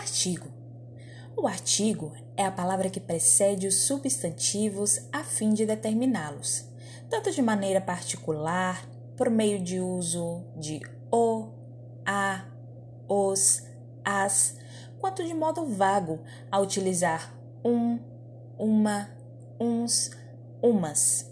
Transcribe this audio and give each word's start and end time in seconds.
Artigo. 0.00 0.48
O 1.36 1.46
artigo 1.46 2.14
é 2.34 2.46
a 2.46 2.50
palavra 2.50 2.88
que 2.88 2.98
precede 2.98 3.66
os 3.66 3.82
substantivos 3.82 4.98
a 5.12 5.22
fim 5.22 5.52
de 5.52 5.66
determiná-los, 5.66 6.64
tanto 7.10 7.30
de 7.30 7.42
maneira 7.42 7.82
particular, 7.82 8.82
por 9.14 9.28
meio 9.28 9.62
de 9.62 9.78
uso 9.78 10.42
de 10.56 10.80
o, 11.12 11.50
a, 12.06 12.46
os, 13.06 13.62
as, 14.02 14.56
quanto 14.98 15.22
de 15.22 15.34
modo 15.34 15.66
vago 15.66 16.20
a 16.50 16.58
utilizar 16.58 17.34
um, 17.62 17.98
uma, 18.58 19.10
uns, 19.60 20.12
umas. 20.62 21.29